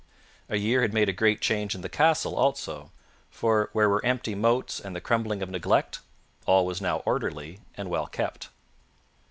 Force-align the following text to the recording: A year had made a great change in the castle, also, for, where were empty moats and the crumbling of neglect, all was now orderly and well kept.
A 0.49 0.57
year 0.57 0.81
had 0.81 0.95
made 0.95 1.09
a 1.09 1.13
great 1.13 1.41
change 1.41 1.75
in 1.75 1.81
the 1.81 1.87
castle, 1.87 2.35
also, 2.35 2.91
for, 3.29 3.69
where 3.71 3.87
were 3.87 4.03
empty 4.03 4.33
moats 4.33 4.79
and 4.79 4.95
the 4.95 4.99
crumbling 4.99 5.43
of 5.43 5.49
neglect, 5.51 5.99
all 6.47 6.65
was 6.65 6.81
now 6.81 7.03
orderly 7.05 7.59
and 7.77 7.87
well 7.87 8.07
kept. 8.07 8.49